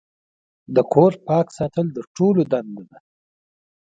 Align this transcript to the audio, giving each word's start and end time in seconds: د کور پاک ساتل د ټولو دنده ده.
د 0.75 0.77
کور 0.93 1.13
پاک 1.27 1.47
ساتل 1.57 1.85
د 1.93 1.97
ټولو 2.15 2.41
دنده 2.51 2.83
ده. 2.89 2.97